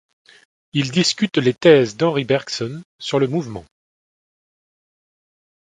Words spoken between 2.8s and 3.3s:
sur le